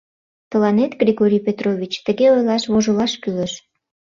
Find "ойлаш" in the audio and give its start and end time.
2.35-2.63